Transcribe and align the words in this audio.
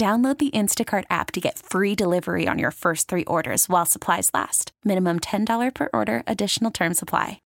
Download 0.00 0.38
the 0.38 0.50
Instacart 0.52 1.04
app 1.10 1.30
to 1.32 1.40
get 1.40 1.58
free 1.58 1.94
delivery 1.94 2.48
on 2.48 2.58
your 2.58 2.70
first 2.70 3.06
three 3.06 3.24
orders 3.24 3.68
while 3.68 3.84
supplies 3.84 4.30
last. 4.32 4.72
Minimum 4.82 5.20
$10 5.20 5.74
per 5.74 5.90
order, 5.92 6.22
additional 6.26 6.70
term 6.70 6.94
supply. 6.94 7.42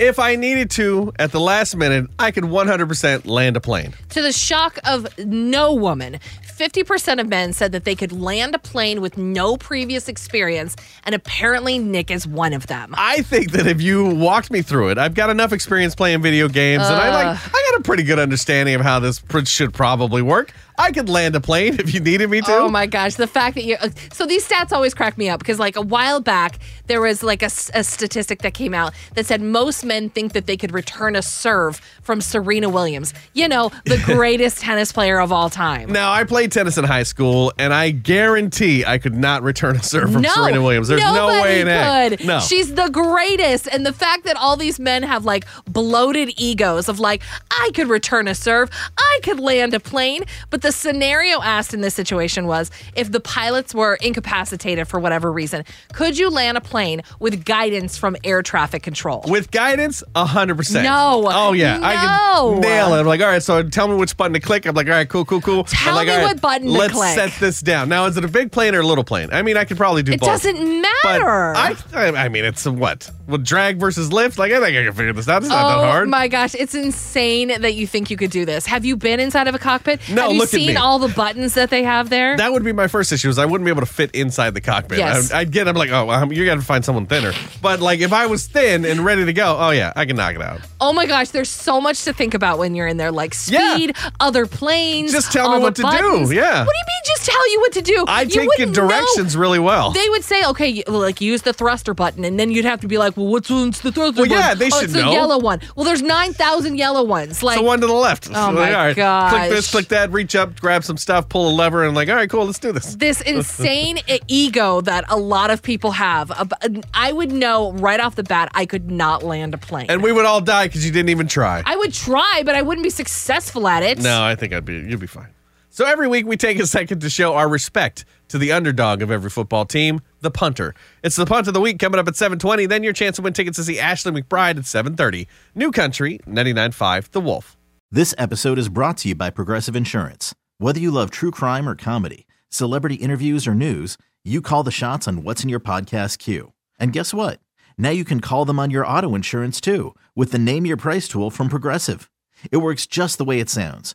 If 0.00 0.18
I 0.18 0.34
needed 0.34 0.70
to 0.72 1.12
at 1.20 1.30
the 1.30 1.38
last 1.38 1.76
minute, 1.76 2.10
I 2.18 2.32
could 2.32 2.42
100% 2.44 3.26
land 3.26 3.56
a 3.56 3.60
plane. 3.60 3.94
To 4.10 4.20
the 4.20 4.32
shock 4.32 4.78
of 4.84 5.06
no 5.18 5.72
woman, 5.72 6.18
50% 6.44 7.20
of 7.20 7.28
men 7.28 7.52
said 7.52 7.70
that 7.70 7.84
they 7.84 7.94
could 7.94 8.12
land 8.12 8.54
a 8.56 8.58
plane 8.58 9.00
with 9.00 9.16
no 9.16 9.56
previous 9.56 10.08
experience, 10.08 10.74
and 11.04 11.14
apparently 11.14 11.78
Nick 11.78 12.10
is 12.10 12.26
one 12.26 12.52
of 12.52 12.66
them. 12.66 12.92
I 12.98 13.22
think 13.22 13.52
that 13.52 13.66
if 13.66 13.80
you 13.80 14.04
walked 14.04 14.50
me 14.50 14.62
through 14.62 14.88
it, 14.88 14.98
I've 14.98 15.14
got 15.14 15.30
enough 15.30 15.52
experience 15.52 15.94
playing 15.94 16.22
video 16.22 16.48
games, 16.48 16.82
and 16.84 16.96
I 16.96 17.10
like 17.10 17.54
I 17.54 17.65
got 17.76 17.80
a 17.80 17.88
pretty 17.88 18.02
good 18.02 18.18
understanding 18.18 18.74
of 18.74 18.80
how 18.80 18.98
this 18.98 19.22
should 19.44 19.72
probably 19.72 20.22
work. 20.22 20.52
I 20.78 20.92
could 20.92 21.08
land 21.08 21.34
a 21.36 21.40
plane 21.40 21.74
if 21.80 21.94
you 21.94 22.00
needed 22.00 22.28
me 22.28 22.40
to. 22.42 22.52
Oh 22.52 22.68
my 22.68 22.86
gosh, 22.86 23.14
the 23.14 23.26
fact 23.26 23.54
that 23.56 23.64
you. 23.64 23.76
So 24.12 24.26
these 24.26 24.46
stats 24.46 24.72
always 24.72 24.94
crack 24.94 25.16
me 25.16 25.28
up 25.28 25.38
because, 25.38 25.58
like, 25.58 25.76
a 25.76 25.80
while 25.80 26.20
back, 26.20 26.58
there 26.86 27.00
was 27.00 27.22
like 27.22 27.42
a 27.42 27.50
statistic 27.50 28.42
that 28.42 28.54
came 28.54 28.74
out 28.74 28.92
that 29.14 29.26
said 29.26 29.40
most 29.40 29.84
men 29.84 30.10
think 30.10 30.32
that 30.34 30.46
they 30.46 30.56
could 30.56 30.72
return 30.72 31.16
a 31.16 31.22
serve 31.22 31.80
from 32.02 32.20
Serena 32.20 32.68
Williams. 32.68 33.14
You 33.32 33.48
know, 33.48 33.70
the 33.84 34.00
greatest 34.04 34.58
tennis 34.58 34.92
player 34.92 35.18
of 35.18 35.32
all 35.32 35.50
time. 35.50 35.90
Now, 35.90 36.12
I 36.12 36.24
played 36.24 36.52
tennis 36.52 36.76
in 36.76 36.84
high 36.84 37.02
school, 37.04 37.52
and 37.58 37.72
I 37.72 37.90
guarantee 37.90 38.84
I 38.84 38.98
could 38.98 39.14
not 39.14 39.42
return 39.42 39.76
a 39.76 39.82
serve 39.82 40.12
from 40.12 40.22
no, 40.22 40.28
Serena 40.28 40.62
Williams. 40.62 40.88
There's 40.88 41.00
no 41.00 41.28
way 41.42 41.60
in 41.60 41.66
heck. 41.66 42.18
could. 42.18 42.26
No. 42.26 42.40
She's 42.40 42.74
the 42.74 42.88
greatest. 42.90 43.66
And 43.66 43.86
the 43.86 43.92
fact 43.92 44.24
that 44.24 44.36
all 44.36 44.56
these 44.56 44.78
men 44.78 45.02
have 45.02 45.24
like 45.24 45.46
bloated 45.66 46.32
egos 46.36 46.88
of 46.88 47.00
like, 47.00 47.22
I 47.50 47.65
could 47.74 47.88
return 47.88 48.28
a 48.28 48.34
serve, 48.34 48.70
I 48.98 49.20
could 49.22 49.40
land 49.40 49.74
a 49.74 49.80
plane. 49.80 50.24
But 50.50 50.62
the 50.62 50.72
scenario 50.72 51.40
asked 51.42 51.74
in 51.74 51.80
this 51.80 51.94
situation 51.94 52.46
was 52.46 52.70
if 52.94 53.10
the 53.12 53.20
pilots 53.20 53.74
were 53.74 53.94
incapacitated 53.96 54.88
for 54.88 54.98
whatever 55.00 55.30
reason, 55.32 55.64
could 55.92 56.18
you 56.18 56.30
land 56.30 56.56
a 56.56 56.60
plane 56.60 57.02
with 57.20 57.44
guidance 57.44 57.96
from 57.98 58.16
air 58.24 58.42
traffic 58.42 58.82
control? 58.82 59.24
With 59.28 59.50
guidance, 59.50 60.02
100%. 60.14 60.82
No. 60.82 61.24
Oh, 61.26 61.52
yeah. 61.52 61.78
I 61.82 61.94
No. 62.34 62.52
can 62.52 62.60
nail 62.62 62.94
it. 62.94 63.00
I'm 63.00 63.06
like, 63.06 63.20
all 63.20 63.26
right, 63.28 63.42
so 63.42 63.62
tell 63.62 63.88
me 63.88 63.94
which 63.96 64.16
button 64.16 64.32
to 64.34 64.40
click. 64.40 64.66
I'm 64.66 64.74
like, 64.74 64.86
all 64.86 64.92
right, 64.92 65.08
cool, 65.08 65.24
cool, 65.24 65.40
cool. 65.40 65.64
Tell 65.64 65.90
I'm 65.90 65.94
like, 65.96 66.06
me 66.08 66.12
all 66.14 66.18
right, 66.18 66.24
what 66.34 66.40
button 66.40 66.66
to 66.68 66.72
let's 66.72 66.92
click. 66.94 67.14
set 67.14 67.32
this 67.40 67.60
down. 67.60 67.88
Now, 67.88 68.06
is 68.06 68.16
it 68.16 68.24
a 68.24 68.28
big 68.28 68.52
plane 68.52 68.74
or 68.74 68.80
a 68.80 68.86
little 68.86 69.04
plane? 69.04 69.30
I 69.32 69.42
mean, 69.42 69.56
I 69.56 69.64
could 69.64 69.76
probably 69.76 70.02
do 70.02 70.12
it 70.12 70.20
both. 70.20 70.28
It 70.44 70.52
doesn't 70.54 70.80
matter. 70.82 71.54
I, 71.56 71.76
I 71.94 72.06
I 72.26 72.28
mean, 72.28 72.44
it's 72.44 72.66
what? 72.66 73.10
Well, 73.26 73.38
drag 73.38 73.78
versus 73.78 74.12
lift? 74.12 74.38
Like, 74.38 74.52
I 74.52 74.60
think 74.60 74.76
I 74.76 74.84
can 74.84 74.92
figure 74.92 75.12
this 75.12 75.28
out. 75.28 75.42
It's 75.42 75.50
not 75.50 75.64
oh 75.64 75.80
that 75.80 75.86
hard. 75.86 76.06
Oh, 76.06 76.10
my 76.10 76.28
gosh, 76.28 76.54
it's 76.54 76.74
insane 76.74 77.50
that 77.62 77.74
you 77.74 77.86
think 77.86 78.10
you 78.10 78.16
could 78.16 78.30
do 78.30 78.44
this. 78.44 78.66
Have 78.66 78.84
you 78.84 78.96
been 78.96 79.20
inside 79.20 79.48
of 79.48 79.54
a 79.54 79.58
cockpit? 79.58 80.00
No, 80.10 80.22
Have 80.22 80.32
you 80.32 80.38
look 80.38 80.46
at 80.48 80.50
seen 80.50 80.66
me. 80.68 80.76
all 80.76 80.98
the 80.98 81.08
buttons 81.08 81.54
that 81.54 81.70
they 81.70 81.82
have 81.82 82.08
there? 82.10 82.36
That 82.36 82.52
would 82.52 82.64
be 82.64 82.72
my 82.72 82.88
first 82.88 83.12
issue. 83.12 83.28
Is 83.28 83.38
I 83.38 83.44
wouldn't 83.44 83.64
be 83.64 83.70
able 83.70 83.82
to 83.82 83.86
fit 83.86 84.10
inside 84.14 84.54
the 84.54 84.60
cockpit. 84.60 84.98
Yes. 84.98 85.30
I, 85.32 85.40
I'd 85.40 85.50
get. 85.52 85.68
I'm 85.68 85.74
like, 85.76 85.90
oh, 85.90 86.08
um, 86.10 86.28
well, 86.28 86.32
you're 86.32 86.46
gonna 86.46 86.62
find 86.62 86.84
someone 86.84 87.06
thinner. 87.06 87.32
But 87.62 87.80
like, 87.80 88.00
if 88.00 88.12
I 88.12 88.26
was 88.26 88.46
thin 88.46 88.84
and 88.84 89.04
ready 89.04 89.24
to 89.24 89.32
go, 89.32 89.56
oh 89.58 89.70
yeah, 89.70 89.92
I 89.96 90.04
can 90.06 90.16
knock 90.16 90.34
it 90.34 90.42
out. 90.42 90.60
Oh 90.80 90.92
my 90.92 91.06
gosh, 91.06 91.30
there's 91.30 91.48
so 91.50 91.80
much 91.80 92.04
to 92.04 92.12
think 92.12 92.34
about 92.34 92.58
when 92.58 92.74
you're 92.74 92.86
in 92.86 92.96
there, 92.96 93.10
like 93.12 93.34
Yeah. 93.48 93.74
speed, 93.74 93.96
other 94.20 94.46
planes. 94.46 95.12
Just 95.12 95.32
tell 95.32 95.52
me 95.56 95.62
what 95.62 95.74
to 95.76 95.82
do, 95.82 95.88
yeah. 95.88 96.64
What 96.64 96.72
do 96.72 96.78
you 96.78 96.84
mean? 96.86 97.02
Just 97.06 97.26
tell 97.26 97.52
you 97.52 97.60
what 97.60 97.72
to 97.72 97.82
do? 97.82 98.04
I 98.08 98.22
You 98.22 98.28
take 98.56 98.72
directions 98.72 99.34
know. 99.34 99.40
really 99.40 99.58
well. 99.58 99.90
They 99.92 100.08
would 100.10 100.24
say, 100.24 100.44
okay, 100.46 100.82
like 100.86 101.20
use 101.20 101.42
the 101.42 101.52
thruster 101.52 101.94
button, 101.94 102.24
and 102.24 102.38
then 102.38 102.50
you'd 102.50 102.64
have 102.64 102.80
to 102.80 102.88
be 102.88 102.98
like, 102.98 103.16
well, 103.16 103.26
what's 103.26 103.48
one's 103.50 103.80
the 103.80 103.92
thruster 103.92 104.22
Well, 104.22 104.28
button? 104.28 104.30
yeah, 104.32 104.54
they 104.54 104.66
oh, 104.66 104.70
should 104.70 104.84
it's 104.84 104.92
the 104.92 105.00
yellow 105.00 105.38
one. 105.38 105.60
Well, 105.74 105.84
there's 105.84 106.02
nine 106.02 106.32
thousand 106.32 106.76
yellow 106.78 107.04
ones. 107.04 107.35
Like, 107.42 107.58
so 107.58 107.62
one 107.62 107.80
to 107.80 107.86
the 107.86 107.92
left. 107.92 108.28
Oh 108.30 108.32
So, 108.32 108.52
my 108.52 108.60
like, 108.60 108.74
all 108.74 108.86
right, 108.86 108.96
gosh. 108.96 109.32
Click 109.32 109.50
this, 109.50 109.70
click 109.70 109.88
that, 109.88 110.12
reach 110.12 110.34
up, 110.36 110.58
grab 110.60 110.84
some 110.84 110.96
stuff, 110.96 111.28
pull 111.28 111.48
a 111.50 111.54
lever, 111.54 111.84
and 111.84 111.94
like, 111.94 112.08
all 112.08 112.14
right, 112.16 112.28
cool, 112.28 112.46
let's 112.46 112.58
do 112.58 112.72
this. 112.72 112.94
this 112.96 113.20
insane 113.26 113.98
ego 114.28 114.80
that 114.82 115.04
a 115.08 115.16
lot 115.16 115.50
of 115.50 115.62
people 115.62 115.92
have. 115.92 116.30
Uh, 116.30 116.46
I 116.94 117.12
would 117.12 117.32
know 117.32 117.72
right 117.72 118.00
off 118.00 118.14
the 118.16 118.22
bat 118.22 118.50
I 118.54 118.66
could 118.66 118.90
not 118.90 119.22
land 119.22 119.54
a 119.54 119.58
plane. 119.58 119.86
And 119.88 120.02
we 120.02 120.12
would 120.12 120.24
all 120.24 120.40
die 120.40 120.66
because 120.66 120.84
you 120.84 120.92
didn't 120.92 121.10
even 121.10 121.28
try. 121.28 121.62
I 121.64 121.76
would 121.76 121.92
try, 121.92 122.42
but 122.44 122.54
I 122.54 122.62
wouldn't 122.62 122.84
be 122.84 122.90
successful 122.90 123.68
at 123.68 123.82
it. 123.82 123.98
No, 123.98 124.22
I 124.22 124.34
think 124.34 124.52
I'd 124.52 124.64
be. 124.64 124.74
You'd 124.74 125.00
be 125.00 125.06
fine. 125.06 125.28
So 125.76 125.84
every 125.84 126.08
week 126.08 126.26
we 126.26 126.38
take 126.38 126.58
a 126.58 126.66
second 126.66 127.00
to 127.00 127.10
show 127.10 127.34
our 127.34 127.50
respect 127.50 128.06
to 128.28 128.38
the 128.38 128.50
underdog 128.50 129.02
of 129.02 129.10
every 129.10 129.28
football 129.28 129.66
team, 129.66 130.00
the 130.22 130.30
punter. 130.30 130.74
It's 131.04 131.16
the 131.16 131.26
punt 131.26 131.48
of 131.48 131.52
the 131.52 131.60
week 131.60 131.78
coming 131.78 132.00
up 132.00 132.08
at 132.08 132.16
7:20. 132.16 132.64
Then 132.64 132.82
your 132.82 132.94
chance 132.94 133.16
to 133.16 133.22
win 133.22 133.34
tickets 133.34 133.56
to 133.56 133.64
see 133.64 133.78
Ashley 133.78 134.10
McBryde 134.10 134.56
at 134.56 134.64
7:30. 134.64 135.26
New 135.54 135.70
Country 135.70 136.18
99.5 136.26 137.10
The 137.10 137.20
Wolf. 137.20 137.58
This 137.90 138.14
episode 138.16 138.58
is 138.58 138.70
brought 138.70 138.96
to 138.96 139.10
you 139.10 139.14
by 139.14 139.28
Progressive 139.28 139.76
Insurance. 139.76 140.34
Whether 140.56 140.80
you 140.80 140.90
love 140.90 141.10
true 141.10 141.30
crime 141.30 141.68
or 141.68 141.74
comedy, 141.74 142.26
celebrity 142.48 142.94
interviews 142.94 143.46
or 143.46 143.54
news, 143.54 143.98
you 144.24 144.40
call 144.40 144.62
the 144.62 144.70
shots 144.70 145.06
on 145.06 145.24
what's 145.24 145.42
in 145.42 145.50
your 145.50 145.60
podcast 145.60 146.16
queue. 146.16 146.54
And 146.80 146.94
guess 146.94 147.12
what? 147.12 147.38
Now 147.76 147.90
you 147.90 148.06
can 148.06 148.20
call 148.20 148.46
them 148.46 148.58
on 148.58 148.70
your 148.70 148.86
auto 148.86 149.14
insurance 149.14 149.60
too 149.60 149.94
with 150.14 150.32
the 150.32 150.38
Name 150.38 150.64
Your 150.64 150.78
Price 150.78 151.06
tool 151.06 151.30
from 151.30 151.50
Progressive. 151.50 152.08
It 152.50 152.64
works 152.64 152.86
just 152.86 153.18
the 153.18 153.26
way 153.26 153.40
it 153.40 153.50
sounds. 153.50 153.94